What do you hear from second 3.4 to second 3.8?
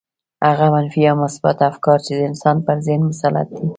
دي.